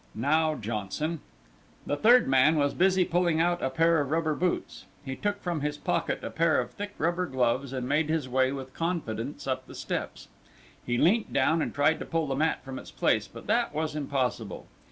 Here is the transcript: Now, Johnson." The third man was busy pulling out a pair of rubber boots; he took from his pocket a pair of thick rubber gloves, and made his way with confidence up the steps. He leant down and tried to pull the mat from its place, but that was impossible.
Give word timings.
Now, 0.15 0.55
Johnson." 0.55 1.19
The 1.85 1.95
third 1.95 2.27
man 2.27 2.55
was 2.55 2.73
busy 2.73 3.05
pulling 3.05 3.39
out 3.39 3.61
a 3.61 3.69
pair 3.69 4.01
of 4.01 4.09
rubber 4.09 4.33
boots; 4.33 4.85
he 5.05 5.15
took 5.15 5.43
from 5.43 5.61
his 5.61 5.77
pocket 5.77 6.23
a 6.23 6.31
pair 6.31 6.59
of 6.59 6.71
thick 6.71 6.95
rubber 6.97 7.27
gloves, 7.27 7.71
and 7.71 7.87
made 7.87 8.09
his 8.09 8.27
way 8.27 8.51
with 8.51 8.73
confidence 8.73 9.45
up 9.45 9.67
the 9.67 9.75
steps. 9.75 10.27
He 10.83 10.97
leant 10.97 11.31
down 11.31 11.61
and 11.61 11.71
tried 11.71 11.99
to 11.99 12.05
pull 12.07 12.25
the 12.25 12.35
mat 12.35 12.63
from 12.65 12.79
its 12.79 12.89
place, 12.89 13.27
but 13.27 13.45
that 13.45 13.75
was 13.75 13.95
impossible. 13.95 14.65